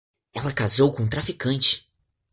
Ela 0.33 0.51
casou 0.51 0.91
com 0.91 1.03
um 1.03 1.07
traficante. 1.07 1.87